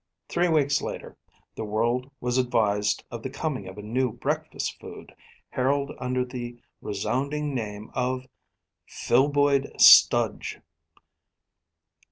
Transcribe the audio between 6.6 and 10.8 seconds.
resounding name of "Filboid Studge."